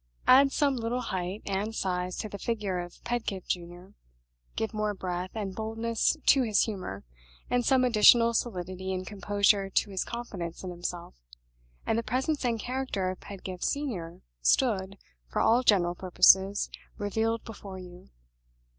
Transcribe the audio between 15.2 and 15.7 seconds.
for all